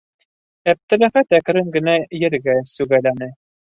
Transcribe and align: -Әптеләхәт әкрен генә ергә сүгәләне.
-Әптеләхәт 0.71 1.37
әкрен 1.39 1.69
генә 1.77 1.95
ергә 2.25 2.57
сүгәләне. 2.73 3.29